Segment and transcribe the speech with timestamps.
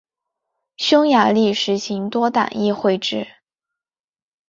[0.77, 3.27] 匈牙利实行多党议会制。